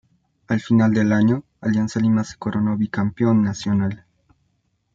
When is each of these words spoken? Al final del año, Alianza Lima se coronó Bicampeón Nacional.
Al 0.47 0.59
final 0.59 0.93
del 0.95 1.13
año, 1.13 1.43
Alianza 1.59 1.99
Lima 1.99 2.23
se 2.23 2.35
coronó 2.35 2.75
Bicampeón 2.75 3.43
Nacional. 3.43 4.03